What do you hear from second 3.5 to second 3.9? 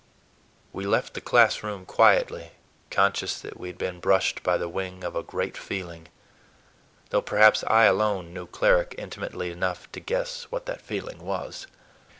we had